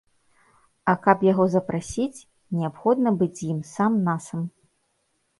[0.91, 2.25] А каб яго запрасіць,
[2.61, 4.41] неабходна быць з ім сам-насам.